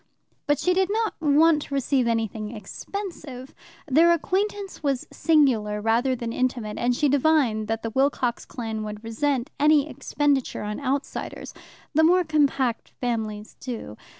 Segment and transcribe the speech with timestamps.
[0.47, 3.53] But she did not want to receive anything expensive.
[3.87, 9.03] Their acquaintance was singular rather than intimate, and she divined that the Wilcox clan would
[9.03, 11.53] resent any expenditure on outsiders;
[11.93, 13.95] the more compact families do.